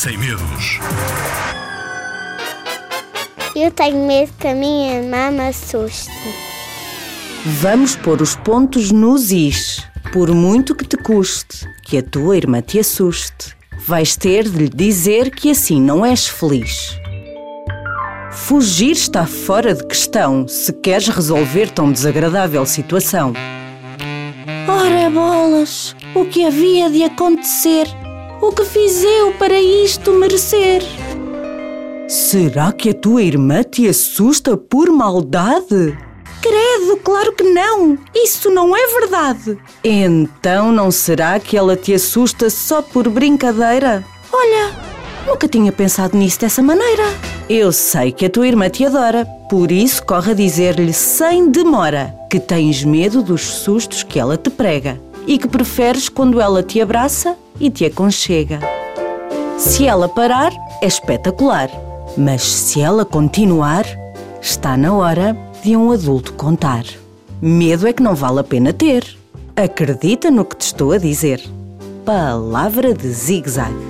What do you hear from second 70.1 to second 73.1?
no que te estou a dizer. Palavra de